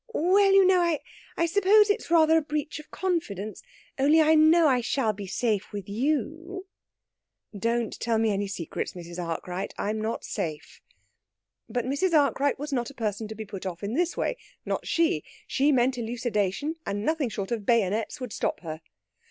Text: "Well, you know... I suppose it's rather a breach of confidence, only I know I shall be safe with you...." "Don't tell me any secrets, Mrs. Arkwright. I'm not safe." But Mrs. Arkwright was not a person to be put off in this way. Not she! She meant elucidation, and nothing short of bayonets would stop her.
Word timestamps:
"Well, 0.15 0.51
you 0.51 0.65
know... 0.65 0.97
I 1.37 1.45
suppose 1.45 1.91
it's 1.91 2.09
rather 2.09 2.39
a 2.39 2.41
breach 2.41 2.79
of 2.79 2.89
confidence, 2.89 3.61
only 3.99 4.19
I 4.19 4.33
know 4.33 4.67
I 4.67 4.81
shall 4.81 5.13
be 5.13 5.27
safe 5.27 5.71
with 5.71 5.87
you...." 5.87 6.65
"Don't 7.55 7.99
tell 7.99 8.17
me 8.17 8.31
any 8.31 8.47
secrets, 8.47 8.93
Mrs. 8.93 9.19
Arkwright. 9.23 9.75
I'm 9.77 10.01
not 10.01 10.23
safe." 10.25 10.81
But 11.69 11.85
Mrs. 11.85 12.13
Arkwright 12.13 12.57
was 12.57 12.73
not 12.73 12.89
a 12.89 12.95
person 12.95 13.27
to 13.27 13.35
be 13.35 13.45
put 13.45 13.67
off 13.67 13.83
in 13.83 13.93
this 13.93 14.17
way. 14.17 14.37
Not 14.65 14.87
she! 14.87 15.23
She 15.45 15.71
meant 15.71 15.99
elucidation, 15.99 16.77
and 16.83 17.05
nothing 17.05 17.29
short 17.29 17.51
of 17.51 17.67
bayonets 17.67 18.19
would 18.19 18.33
stop 18.33 18.61
her. 18.61 18.81